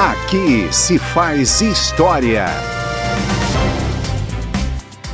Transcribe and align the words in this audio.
Aqui 0.00 0.66
se 0.72 0.98
faz 0.98 1.60
história. 1.60 2.46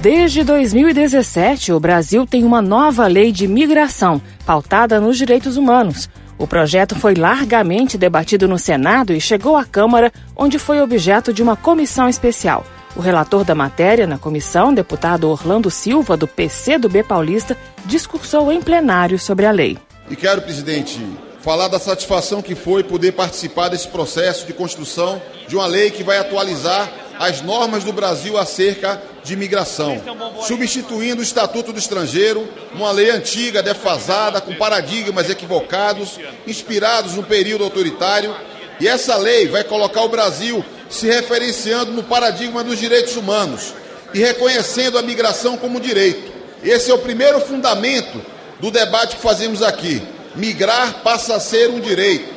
Desde 0.01 0.45
2017, 0.45 1.73
o 1.73 1.81
Brasil 1.81 2.25
tem 2.25 2.45
uma 2.45 2.63
nova 2.63 3.09
lei 3.09 3.33
de 3.33 3.49
migração, 3.49 4.23
pautada 4.47 5.01
nos 5.01 5.19
direitos 5.19 5.57
humanos. 5.57 6.09
O 6.39 6.47
projeto 6.47 6.95
foi 6.95 7.17
largamente 7.17 7.99
debatido 7.99 8.47
no 8.47 8.61
Senado 8.61 9.13
e 9.13 9.21
chegou 9.21 9.57
à 9.57 9.65
Câmara, 9.65 10.13
onde 10.37 10.57
foi 10.57 10.81
objeto 10.81 11.33
de 11.33 11.43
uma 11.43 11.57
comissão 11.57 12.09
especial. 12.09 12.65
O 12.95 13.01
relator 13.01 13.43
da 13.43 13.57
matéria 13.57 14.07
na 14.07 14.19
comissão, 14.19 14.73
deputado 14.73 15.29
Orlando 15.29 15.69
Silva, 15.69 16.17
do 16.17 16.29
PC 16.29 16.79
do 16.79 16.89
B 16.89 17.03
Paulista, 17.03 17.57
discursou 17.87 18.53
em 18.53 18.63
plenário 18.63 19.19
sobre 19.19 19.47
a 19.47 19.51
lei. 19.51 19.77
E 20.09 20.15
quero, 20.15 20.43
presidente, 20.43 21.05
falar 21.47 21.69
da 21.69 21.79
satisfação 21.79 22.43
que 22.43 22.57
foi 22.57 22.83
poder 22.83 23.13
participar 23.13 23.69
desse 23.69 23.87
processo 23.87 24.45
de 24.49 24.53
construção 24.53 25.23
de 25.47 25.55
uma 25.55 25.65
lei 25.65 25.93
que 25.93 26.03
vai 26.03 26.19
atualizar 26.19 26.93
as 27.21 27.41
normas 27.41 27.85
do 27.85 27.93
Brasil 27.93 28.37
acerca 28.37 29.01
de 29.23 29.35
imigração, 29.35 30.03
substituindo 30.45 31.21
o 31.21 31.23
Estatuto 31.23 31.73
do 31.73 31.79
Estrangeiro, 31.79 32.49
uma 32.75 32.91
lei 32.91 33.11
antiga, 33.11 33.63
defasada, 33.63 34.41
com 34.41 34.57
paradigmas 34.57 35.31
equivocados, 35.31 36.19
inspirados 36.49 37.15
no 37.15 37.23
período 37.23 37.63
autoritário. 37.63 38.35
E 38.81 38.89
essa 38.89 39.17
lei 39.17 39.47
vai 39.47 39.63
colocar 39.63 40.03
o 40.03 40.09
Brasil 40.09 40.65
se 40.91 41.07
referenciando 41.07 41.93
no 41.93 42.03
paradigma 42.03 42.65
dos 42.65 42.77
direitos 42.77 43.15
humanos 43.15 43.73
e 44.13 44.19
reconhecendo 44.19 44.99
a 44.99 45.03
migração 45.03 45.57
como 45.57 45.81
direito. 45.81 46.33
Esse 46.65 46.91
é 46.91 46.95
o 46.95 46.99
primeiro 46.99 47.41
fundamento 47.41 48.21
do 48.59 48.69
debate 48.69 49.15
que 49.15 49.23
fazemos 49.23 49.63
aqui. 49.63 50.16
Migrar 50.37 51.01
passa 51.03 51.37
a 51.37 51.41
ser 51.41 51.71
um 51.71 51.81
direito. 51.81 52.33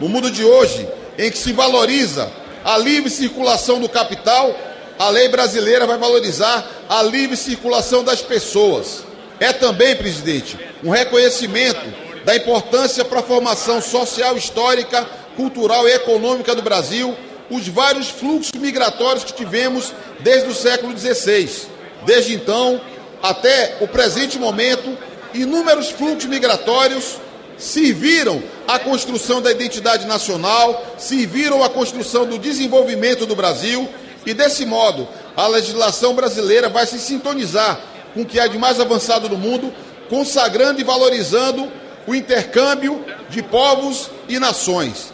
No 0.00 0.08
mundo 0.08 0.30
de 0.30 0.44
hoje, 0.44 0.88
em 1.18 1.30
que 1.30 1.38
se 1.38 1.52
valoriza 1.52 2.30
a 2.64 2.78
livre 2.78 3.10
circulação 3.10 3.78
do 3.78 3.88
capital, 3.88 4.56
a 4.98 5.08
lei 5.08 5.28
brasileira 5.28 5.86
vai 5.86 5.98
valorizar 5.98 6.66
a 6.88 7.02
livre 7.02 7.36
circulação 7.36 8.02
das 8.02 8.22
pessoas. 8.22 9.04
É 9.38 9.52
também, 9.52 9.96
presidente, 9.96 10.58
um 10.82 10.90
reconhecimento 10.90 11.80
da 12.24 12.36
importância 12.36 13.04
para 13.04 13.20
a 13.20 13.22
formação 13.22 13.82
social, 13.82 14.36
histórica, 14.36 15.06
cultural 15.36 15.88
e 15.88 15.92
econômica 15.92 16.54
do 16.54 16.62
Brasil, 16.62 17.16
os 17.50 17.68
vários 17.68 18.08
fluxos 18.08 18.52
migratórios 18.52 19.24
que 19.24 19.32
tivemos 19.32 19.92
desde 20.20 20.48
o 20.48 20.54
século 20.54 20.96
XVI. 20.96 21.66
Desde 22.06 22.34
então 22.34 22.80
até 23.22 23.76
o 23.80 23.88
presente 23.88 24.38
momento, 24.38 24.96
inúmeros 25.34 25.90
fluxos 25.90 26.28
migratórios 26.28 27.16
serviram 27.62 28.42
à 28.66 28.78
construção 28.78 29.40
da 29.40 29.50
identidade 29.50 30.04
nacional, 30.04 30.96
serviram 30.98 31.62
à 31.62 31.68
construção 31.68 32.26
do 32.26 32.36
desenvolvimento 32.36 33.24
do 33.24 33.36
Brasil 33.36 33.88
e, 34.26 34.34
desse 34.34 34.66
modo, 34.66 35.08
a 35.36 35.46
legislação 35.46 36.14
brasileira 36.14 36.68
vai 36.68 36.86
se 36.86 36.98
sintonizar 36.98 37.80
com 38.12 38.22
o 38.22 38.26
que 38.26 38.40
há 38.40 38.48
de 38.48 38.58
mais 38.58 38.80
avançado 38.80 39.28
no 39.28 39.38
mundo, 39.38 39.72
consagrando 40.08 40.80
e 40.80 40.84
valorizando 40.84 41.70
o 42.06 42.14
intercâmbio 42.14 43.04
de 43.30 43.42
povos 43.42 44.10
e 44.28 44.40
nações. 44.40 45.12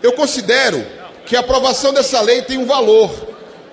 Eu 0.00 0.12
considero 0.12 0.86
que 1.26 1.36
a 1.36 1.40
aprovação 1.40 1.92
dessa 1.92 2.20
lei 2.20 2.42
tem 2.42 2.58
um 2.58 2.66
valor, 2.66 3.10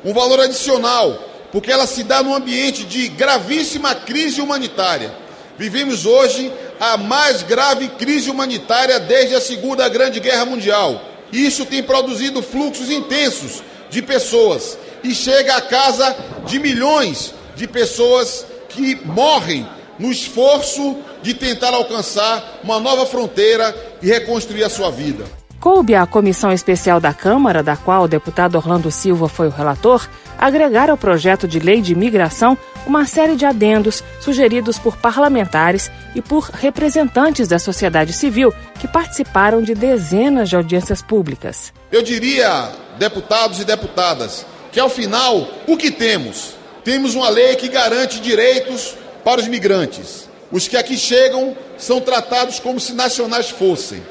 um 0.03 0.13
valor 0.13 0.39
adicional, 0.39 1.29
porque 1.51 1.71
ela 1.71 1.85
se 1.85 2.03
dá 2.03 2.23
num 2.23 2.33
ambiente 2.33 2.85
de 2.85 3.07
gravíssima 3.09 3.93
crise 3.93 4.41
humanitária. 4.41 5.13
Vivemos 5.57 6.07
hoje 6.07 6.51
a 6.91 6.97
mais 6.97 7.43
grave 7.43 7.87
crise 7.87 8.29
humanitária 8.29 8.99
desde 8.99 9.35
a 9.35 9.41
Segunda 9.41 9.87
Grande 9.87 10.19
Guerra 10.19 10.45
Mundial. 10.45 11.01
Isso 11.31 11.65
tem 11.65 11.81
produzido 11.81 12.43
fluxos 12.43 12.91
intensos 12.91 13.63
de 13.89 14.01
pessoas 14.01 14.77
e 15.03 15.15
chega 15.15 15.55
à 15.55 15.61
casa 15.61 16.15
de 16.45 16.59
milhões 16.59 17.33
de 17.55 17.67
pessoas 17.67 18.45
que 18.67 18.95
morrem 19.05 19.67
no 19.97 20.11
esforço 20.11 20.97
de 21.21 21.33
tentar 21.33 21.73
alcançar 21.73 22.59
uma 22.63 22.79
nova 22.79 23.05
fronteira 23.05 23.73
e 24.01 24.07
reconstruir 24.07 24.63
a 24.63 24.69
sua 24.69 24.91
vida. 24.91 25.23
Coube 25.59 25.95
à 25.95 26.05
comissão 26.05 26.51
especial 26.51 26.99
da 26.99 27.13
Câmara, 27.13 27.63
da 27.63 27.77
qual 27.77 28.03
o 28.03 28.07
deputado 28.07 28.55
Orlando 28.55 28.91
Silva 28.91 29.29
foi 29.29 29.47
o 29.47 29.51
relator, 29.51 30.05
agregar 30.43 30.89
ao 30.89 30.97
projeto 30.97 31.47
de 31.47 31.57
lei 31.57 31.81
de 31.81 31.93
imigração 31.93 32.57
uma 32.85 33.05
série 33.05 33.37
de 33.37 33.45
adendos 33.45 34.03
sugeridos 34.19 34.77
por 34.77 34.97
parlamentares 34.97 35.89
e 36.13 36.21
por 36.21 36.49
representantes 36.49 37.47
da 37.47 37.57
sociedade 37.57 38.11
civil 38.11 38.53
que 38.77 38.85
participaram 38.85 39.61
de 39.61 39.73
dezenas 39.73 40.49
de 40.49 40.57
audiências 40.57 41.01
públicas. 41.01 41.71
Eu 41.89 42.01
diria, 42.01 42.71
deputados 42.99 43.61
e 43.61 43.63
deputadas, 43.63 44.45
que 44.69 44.81
ao 44.81 44.89
final, 44.89 45.47
o 45.65 45.77
que 45.77 45.89
temos? 45.89 46.55
Temos 46.83 47.15
uma 47.15 47.29
lei 47.29 47.55
que 47.55 47.69
garante 47.69 48.19
direitos 48.19 48.97
para 49.23 49.39
os 49.39 49.47
migrantes. 49.47 50.27
Os 50.51 50.67
que 50.67 50.75
aqui 50.75 50.97
chegam 50.97 51.55
são 51.77 52.01
tratados 52.01 52.59
como 52.59 52.81
se 52.81 52.91
nacionais 52.93 53.49
fossem 53.49 54.03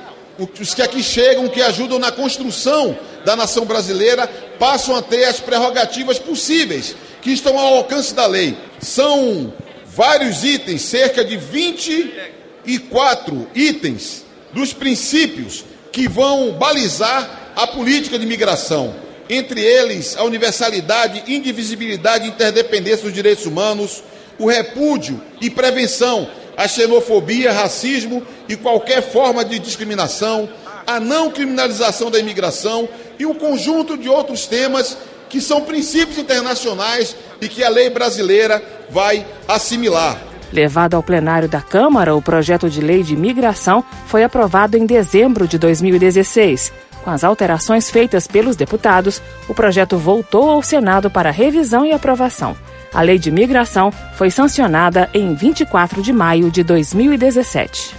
os 0.61 0.75
que 0.75 0.83
aqui 0.83 1.03
chegam, 1.03 1.49
que 1.49 1.63
ajudam 1.63 1.99
na 1.99 2.11
construção 2.11 2.97
da 3.25 3.37
nação 3.37 3.65
brasileira, 3.65 4.29
passam 4.63 4.95
a 4.95 5.03
ter 5.03 5.25
as 5.25 5.41
prerrogativas 5.41 6.21
possíveis 6.21 6.95
que 7.21 7.33
estão 7.33 7.59
ao 7.59 7.79
alcance 7.79 8.15
da 8.15 8.29
lei. 8.29 8.57
São 8.79 9.53
vários 9.85 10.45
itens, 10.45 10.83
cerca 10.83 11.25
de 11.25 11.37
24 11.37 13.49
itens 13.57 14.25
dos 14.53 14.73
princípios 14.73 15.65
que 15.91 16.09
vão 16.09 16.53
balizar 16.53 17.51
a 17.57 17.67
política 17.67 18.17
de 18.17 18.25
migração. 18.25 18.95
Entre 19.29 19.61
eles, 19.61 20.17
a 20.17 20.23
universalidade, 20.23 21.25
indivisibilidade 21.27 22.27
e 22.27 22.29
interdependência 22.29 23.03
dos 23.03 23.13
direitos 23.13 23.47
humanos, 23.47 24.05
o 24.39 24.47
repúdio 24.47 25.21
e 25.41 25.51
prevenção 25.51 26.31
a 26.57 26.69
xenofobia, 26.69 27.53
racismo 27.53 28.23
e 28.49 28.57
qualquer 28.57 29.03
forma 29.03 29.45
de 29.45 29.59
discriminação, 29.59 30.49
a 30.87 31.01
não 31.01 31.31
criminalização 31.31 32.11
da 32.11 32.19
imigração 32.19 32.89
e 33.23 33.27
um 33.27 33.35
conjunto 33.35 33.97
de 33.97 34.09
outros 34.09 34.47
temas 34.47 34.99
que 35.29 35.41
são 35.41 35.63
princípios 35.63 36.19
internacionais 36.19 37.17
e 37.41 37.49
que 37.49 37.63
a 37.63 37.69
lei 37.69 37.89
brasileira 37.89 38.63
vai 38.91 39.25
assimilar. 39.47 40.19
Levado 40.53 40.95
ao 40.95 41.03
plenário 41.03 41.49
da 41.49 41.61
Câmara, 41.61 42.15
o 42.15 42.21
projeto 42.21 42.69
de 42.69 42.81
lei 42.81 43.03
de 43.03 43.17
migração 43.17 43.83
foi 44.07 44.25
aprovado 44.25 44.77
em 44.77 44.85
dezembro 44.85 45.47
de 45.47 45.57
2016. 45.57 46.73
Com 47.05 47.11
as 47.11 47.25
alterações 47.25 47.91
feitas 47.91 48.27
pelos 48.27 48.57
deputados, 48.57 49.23
o 49.49 49.55
projeto 49.55 49.97
voltou 49.97 50.51
ao 50.51 50.63
Senado 50.63 51.09
para 51.09 51.31
revisão 51.31 51.87
e 51.87 51.93
aprovação. 51.93 52.57
A 52.93 53.03
lei 53.03 53.19
de 53.19 53.31
migração 53.31 53.93
foi 54.17 54.31
sancionada 54.31 55.09
em 55.15 55.33
24 55.35 56.03
de 56.03 56.13
maio 56.13 56.51
de 56.51 56.63
2017. 56.63 57.95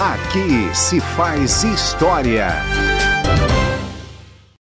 Aqui 0.00 0.74
se 0.74 0.98
faz 0.98 1.62
história. 1.62 2.48